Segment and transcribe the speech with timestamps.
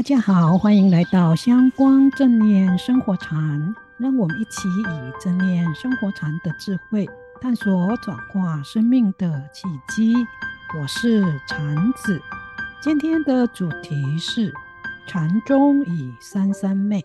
[0.00, 7.06] 大家好，欢迎来到香光正念生活禅，让我们一起以正念生活禅的智慧，
[7.38, 10.14] 探索转化生命的契机。
[10.74, 12.18] 我是禅子，
[12.80, 14.50] 今天的主题是
[15.06, 17.04] 禅中与三三昧。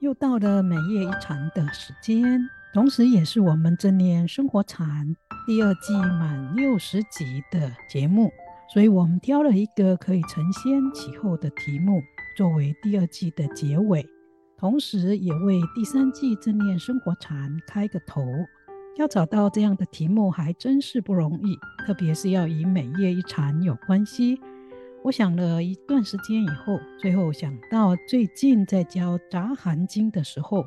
[0.00, 5.16] 又到了每月一禅的时间，同时也是我们正念生活禅
[5.46, 8.30] 第二季满六十集的节目。
[8.72, 12.00] 所以我们挑了一个可以承先启后的题目，
[12.34, 14.02] 作为第二季的结尾，
[14.56, 18.24] 同时也为第三季正念生活禅开个头。
[18.96, 24.40] 要找到这样的题目还真是不容易，特别是要与每夜一禅有关系。
[25.02, 30.64] 我想了一段时间以后，最后想到最近在教《杂含经》的时候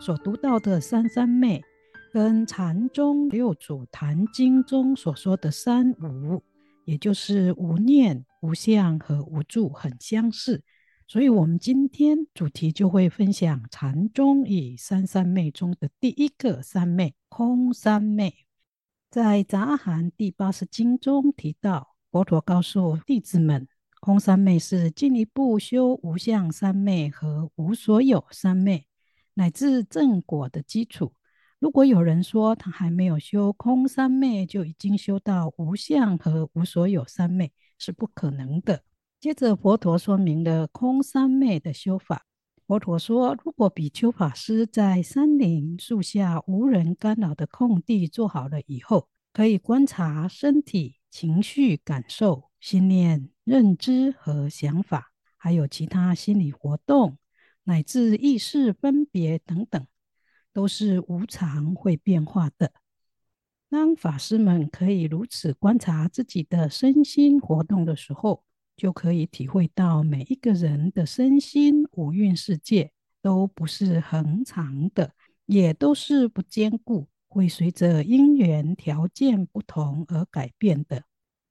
[0.00, 1.64] 所读到的三三昧，
[2.12, 6.40] 跟禅宗六祖坛经中所说的三无。
[6.90, 10.64] 也就是无念、无相和无住很相似，
[11.06, 18.34] 所以我们今天主题就会分享禅宗与三三昧中的第一个三昧——空三昧。
[19.08, 23.68] 在《杂含》第八十经中提到，佛陀告诉弟子们，
[24.00, 28.88] 空三昧是进一步修无相三昧和无所有三昧，
[29.34, 31.12] 乃至正果的基础。
[31.60, 38.82] 如果有人说他还没有修空三昧，就已经修到无相和无所有三昧，是不可能的。
[39.20, 42.24] 接着，佛陀说明了空三昧的修法。
[42.66, 57.18] 佛陀说，如果比丘法师在山林树下无人干扰的空地坐好了以后，可以观察身体、情绪、感受、心念、认知和想法，还有其他心理活动，
[57.64, 59.86] 乃至意识分别等等。
[60.60, 62.70] 都是无常会变化的。
[63.70, 68.44] 当法师们可以如此观察自己的身心活动的时候，
[68.76, 72.92] 就可以体会到每一个人的身心五蕴世界
[73.22, 75.14] 都不是恒常的，
[75.46, 81.04] 也都是不坚固，会随着因缘条件不同而改变的。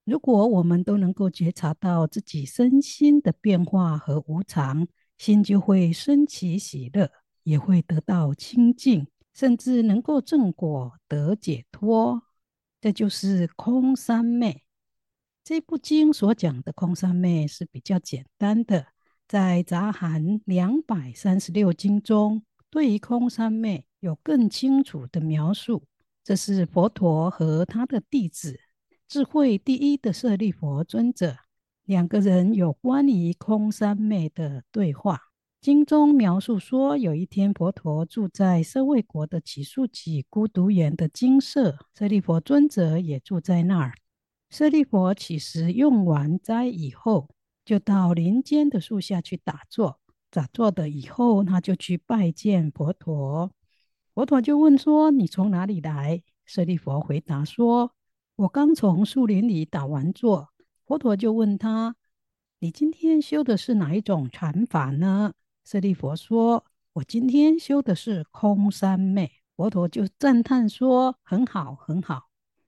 [0.05, 7.09] 如果我们都能够觉察到自己身心的变化和无常，心就会升起喜乐。
[7.49, 12.21] 也会得到清净，甚至能够正果得解脱。
[12.79, 14.63] 这就是空三昧。
[15.43, 18.85] 这部经所讲的空三昧是比较简单的，
[19.27, 25.83] 在杂含两百三十六经中，对于空三昧有更清楚的描述。
[26.23, 28.59] 这是佛陀和他的弟子
[29.07, 31.35] 智慧第一的舍利佛尊者
[31.85, 35.28] 两个人有关于空三昧的对话。
[35.61, 43.93] 经中描述说，有一天，佛陀住在舍卫国的奇树给孤独园的精舍，舍利弗尊者也住在那儿。
[44.49, 47.27] 舍利弗乞食用完斋以后，
[47.65, 49.99] 就到林间的树下去打坐。
[50.29, 53.51] 打坐的以后，他就去拜见佛陀。
[54.13, 57.91] 佛陀就问说：“你从哪里来？”舍利弗回答说
[58.37, 60.49] ：“我刚从树林里打完坐。”
[60.87, 61.97] 佛陀就问他
[62.59, 65.33] ：“你今天修的是哪一种禅法呢？”
[65.69, 72.23] 舍利弗说：“我今天修的是空三昧。”佛陀就赞叹说：“很好，很好，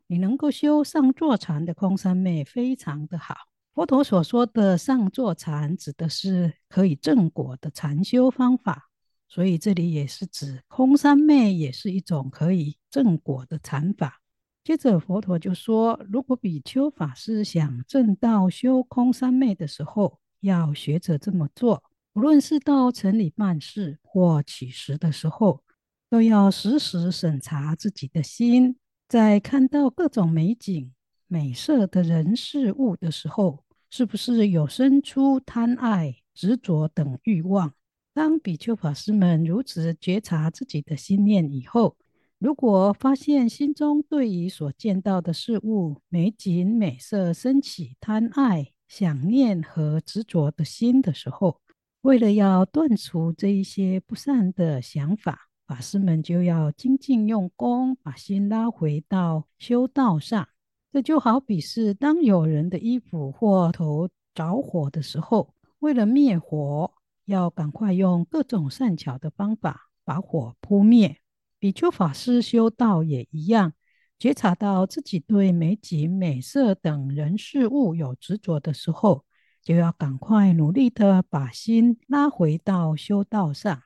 [0.05, 3.35] 你能够修上座禅的空三昧，非常的好。”
[3.73, 8.91] 佛陀所说的上座禅，指的是可以正果的禅修方法，
[9.27, 14.21] 所以这里也是指空三昧也是一种可以正果的禅法。
[14.63, 21.83] 接着佛陀就说：“如果比丘法师想正道修空三昧的时候，要学着这么做。”
[22.13, 25.63] 无论是到城里办事或乞食的时候，
[26.09, 28.75] 都要时时审查自己的心，
[29.07, 30.91] 在看到各种美景、
[31.27, 37.73] 美色的人事物的时候，是不是有生出贪爱、执着等欲望？
[38.13, 41.95] 当比丘法师们如此觉察自己的心念以后，
[42.39, 51.61] 如果发现心中对于所见到的事物、美景、美色生起贪爱、想念和执着的心的时候，
[52.01, 60.49] 为了要断除这一些不善的想法，法师们就要精进用功，把心拉回到修道上。
[60.91, 66.91] 这就好比是当有人的衣服或头着火的时候，为了灭火，
[67.25, 71.17] 要赶快用各种善巧的方法把火扑灭。
[71.59, 73.73] 比丘法师修道也一样，
[74.17, 79.23] 觉察到自己对美景、美色等人事物有执着的时候，
[79.63, 83.83] 就要赶快努力的把心拉回到修道上。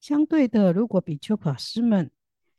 [0.00, 2.10] 相对的，如果比丘法师们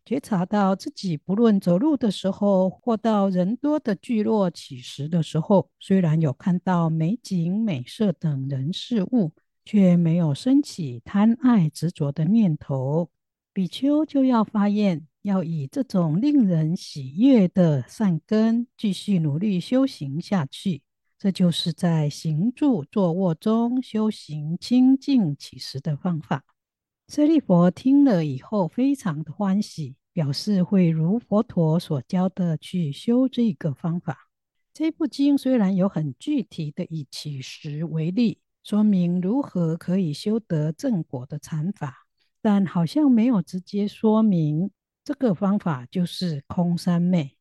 [0.06, 9.32] 觉察到自己不论走路的时候，或到人多的聚落乞食的时候，虽然有看到美景美色等人事物，
[9.64, 13.10] 却没有生起贪爱执着的念头，
[13.54, 20.82] 比丘就要发愿，要以这种令人喜悦的善根，继续努力修行下去。
[21.20, 26.46] 这就是在行住坐卧中修行清净起时的方法。
[27.10, 34.30] 舍利弗听了以后，非常的欢喜，表示会如佛陀所教的去修这个方法。
[34.74, 38.40] 这部经虽然有很具体的以起时为例。
[38.62, 42.06] 说明如何可以修得正果的禅法，
[42.42, 44.70] 但好像没有直接说明
[45.04, 47.39] 这个方法就是空三昧。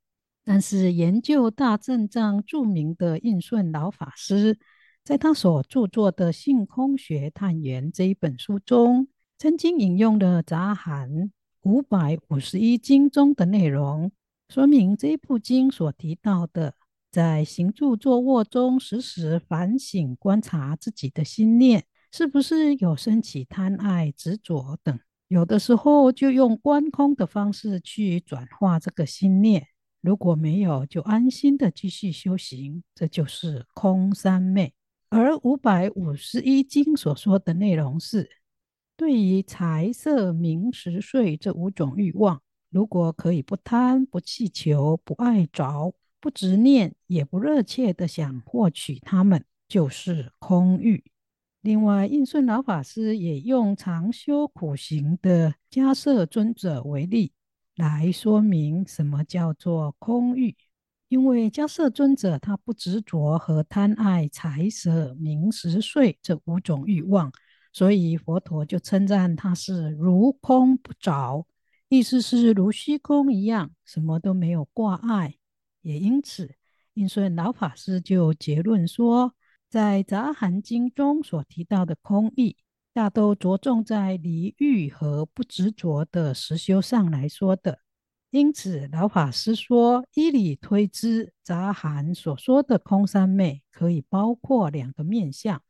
[0.49, 4.59] 但是研究大正藏著名的印顺老法师，
[5.05, 11.31] 在他所著作的《性空学探源》这一本书中，曾经引用了《杂含
[11.65, 14.11] 五百五十一经》中的内容，
[14.49, 16.73] 说明这部经所提到的。
[17.11, 24.99] 在行住坐卧中，时时反省观察自己的心念，是不是有生起贪爱、执着等？
[25.29, 29.67] 有的时候就用观空的方式去转化这个心念，
[30.01, 34.73] 如果没有，就安心的继续修行，这就是空三昧。
[35.09, 38.29] 而五百五十一经所说的内容是，
[38.97, 45.95] 对于财色名食睡这五种欲望，如果可以不贪、不气求、不爱着。
[46.21, 51.05] 不执念，也不热切的想获取它们，就是空欲。
[51.61, 57.31] 另外，印顺老法师也用常修苦行的迦叶尊者为例，
[57.79, 60.55] 来说明什么叫做空欲。
[61.09, 67.33] 因为迦摄尊者他不执着和贪爱财色名食睡这五种欲望，
[67.73, 71.47] 所以佛陀就称赞他是如空不着，
[71.89, 75.37] 意思是如虚空一样，什么都没有挂碍。
[75.81, 76.57] 也因此，
[76.93, 79.35] 印顺老法师就结论说，
[79.71, 82.57] 在《杂含经》中所提到的空义，
[82.99, 87.79] 大都着重在离欲和不执着的实修上来说的。
[88.31, 95.63] 因此，老法师说，依理推知，杂含所说的空三昧可以包括两个面向。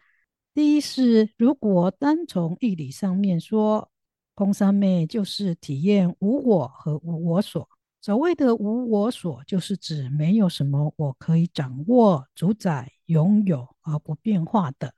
[0.54, 3.90] 第一是，如果单从义理上面说，
[4.34, 7.68] 空三昧就是体验无我和无我所。
[8.00, 14.94] 所谓的无我所，就是指没有什么我可以掌握、主宰、拥有而不变化的。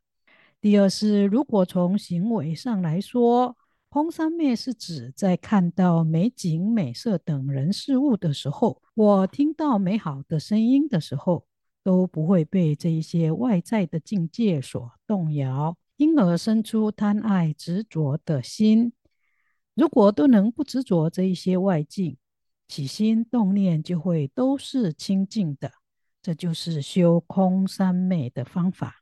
[0.60, 3.56] 第二是，如果从行为上来说，
[3.88, 11.46] 空三昧是指在看到美景、美色等人事物的时候，我听到美好的声音的时候，
[11.82, 18.92] 都不会被这一些外在的境界所动摇，因而生出贪爱执着的心。
[19.74, 22.18] 如果都能不执着这一些外境，
[22.68, 25.72] 起心动念就会都是清净的，
[26.20, 28.99] 这就是修空三昧的方法。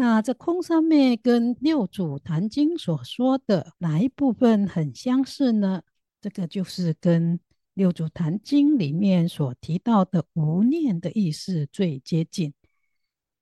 [0.00, 5.82] 那这空三昧跟六祖坛经所说的哪一部分很相似呢？
[6.22, 7.38] 这个就是跟
[7.74, 12.54] 六祖坛经里面所提到的无念的意思最接近。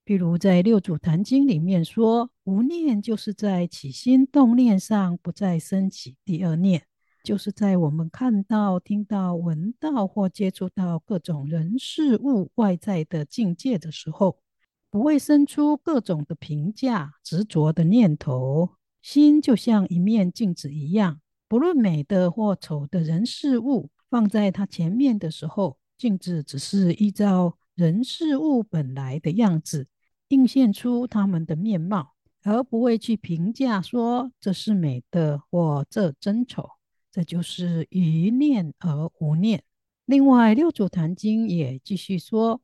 [0.04, 6.82] 譬如在六祖坛经里面说，无念就是在起心动念上不再生起第二念。
[7.22, 14.40] 就是在我们看到、听到、闻到或接触到各种人事物外在的境界的时候，
[14.90, 18.70] 不会生出各种的评价、执着的念头。
[19.02, 29.86] 心就像一面镜子一样，不论美的或丑的人事物放在它前面的时候，镜子只是依照人事物本来的样子，
[30.28, 36.68] 映现出他们的面貌，而不会去评价说这是美的或这真丑。
[37.10, 39.62] 这就是一念而无念。
[40.04, 42.60] 另外，《六祖坛经》也继续说，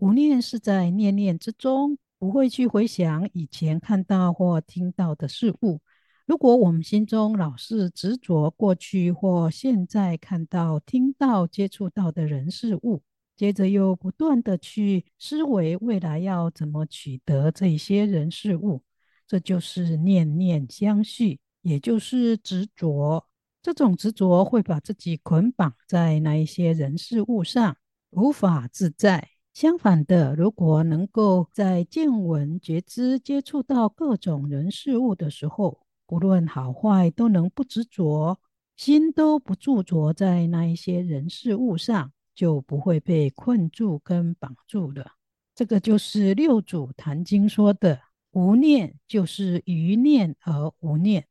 [0.00, 5.82] 无念是在念念之中，不会去回想以前看到或听到的事物。
[6.24, 13.02] 如果我们心中老是执着过去或现在看到、听到、接触到的人事物，
[13.36, 18.82] 接着又不断的去思维未来要怎么取得这些人事物，
[19.26, 23.26] 这就是念念相续，也就是执着。
[23.60, 27.76] 这种执着会把自己捆绑在那一些人事物上，
[28.08, 29.28] 无法自在。
[29.52, 38.38] 相反的，如果能够在见闻觉知接触到各种人事物的时候，不论好坏，都能不执着，
[38.76, 45.12] 心都不驻着在那一些人事物上，就不会被困住跟绑住了。
[45.54, 48.00] 这个就是六祖坛经说的
[48.32, 51.26] “无念”，就是于念而无念。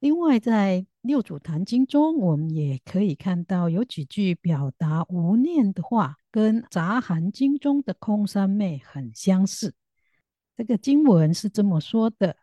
[0.00, 9.74] 另外，在六祖坛经中，我们也可以看到有几句表达无念的话，跟杂含经中的空三昧很相似。
[10.56, 12.38] 这个经文是这么说的：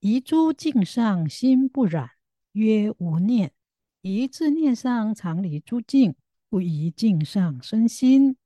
[0.00, 2.10] 宜诸境上心不染，
[2.52, 3.48] 曰无念；
[4.02, 6.14] 一自念上常离诸境，
[6.48, 8.36] 不宜境上生心。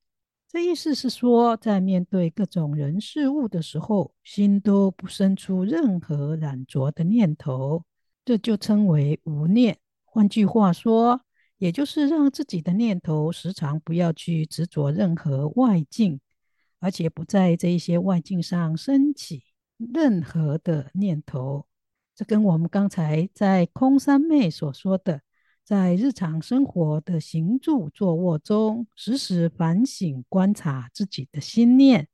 [0.48, 7.84] 这意思是说，在面对各种人事物的时候，心都不生出任何染着的念头，
[8.24, 9.76] 这就称为无念。
[10.04, 11.20] 换句话说，
[11.58, 16.20] 也就是让自己的念头时常不要去执着任何外境，
[16.80, 19.42] 而且不在这一些外境上升起
[19.76, 21.66] 任何的念头。
[22.14, 25.22] 这跟我们刚才在空三昧所说的。
[25.64, 32.06] 在日常生活的行住坐卧中，时时反省观察自己的心念，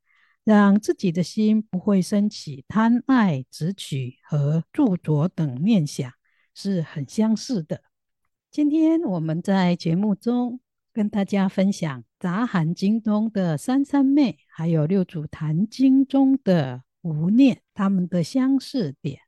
[0.42, 6.10] 让自己的心不会升起贪爱、执取和著着等念想，
[6.54, 7.82] 是很相似的。
[8.52, 10.60] 今天我们在节目中
[10.92, 19.20] 跟大家分享《杂含经》中的三三昧，还有《六祖坛经》中的无念，他们的相似点。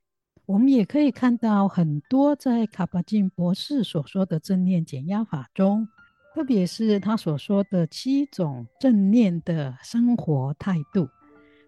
[0.45, 5.87] 我们也可以看到很多在卡巴金博士所说的正念减压法中，
[6.35, 11.09] 特别是他所说的七种正念的生活态度，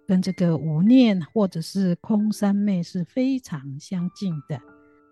[0.07, 4.61] 跟这个无念或者是空三昧是非常相近的。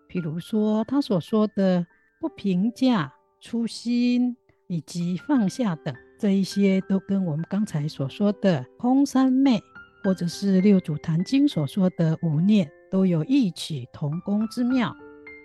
[0.07, 1.83] 譬如说他所说的
[2.19, 4.35] 不评价、初心
[4.67, 9.61] 以及放下等，这一些都跟我们刚才所说的空三昧，
[10.03, 12.69] 或者是六祖坛经所说的无念。
[12.91, 14.95] 都有异曲同工之妙，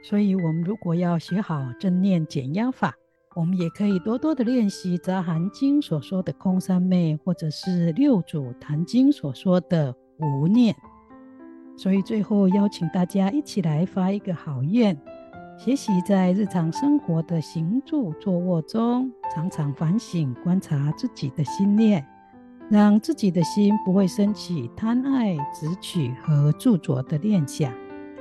[0.04, 2.94] 所以，我们如果要学好正念减压法，
[3.34, 10.76] 我们也可以多多的练习《杂含经》所说的空三昧，或者是六祖坛经所说的无念。
[11.76, 14.96] 所以，最后邀请大家一起来发一个好愿，
[15.62, 22.02] 学习在日常生活的行住坐卧中，常常反省观察自己的心念。
[22.70, 27.70] 让自己的心不会升起贪爱、执取和著着的念想。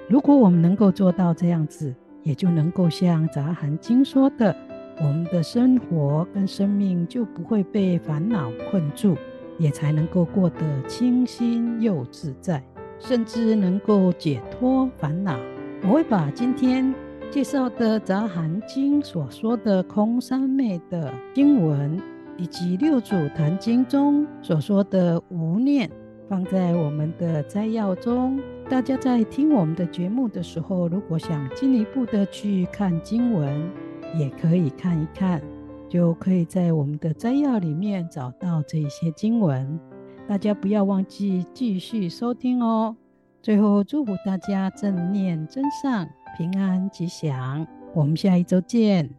[0.09, 4.53] 如果我们能够做到这样子，也就能够像《杂含经》说的，
[4.97, 9.15] 我们的生活跟生命就不会被烦恼困住，
[9.57, 12.61] 也才能够过得清新又自在，
[12.99, 15.39] 甚至能够解脱烦恼。
[15.83, 16.93] 我会把今天
[17.31, 21.99] 介绍的《杂含经》所说的空三昧的经文。
[22.39, 25.91] 以及六祖坛经中所说的无念，
[26.29, 28.39] 放在我们的摘要中。
[28.69, 33.69] 大家在听我们的节目的时候，如果想进一步的去看经文，
[34.17, 35.41] 也可以看一看，
[35.89, 39.77] 就可以在我们的摘要里面找到这些经文。
[40.25, 42.95] 大家不要忘记继续收听哦。
[43.41, 46.07] 最后祝福大家正念真上，
[46.39, 47.67] 平安吉祥。
[47.93, 49.09] 我们下一周见。